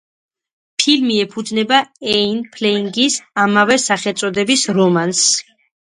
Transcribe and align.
ფილმი 0.83 1.17
ეფუძნება 1.23 1.81
იენ 2.13 2.41
ფლემინგის 2.55 3.19
ამავე 3.45 3.81
სახელწოდების 3.87 4.65
რომანს. 4.79 5.23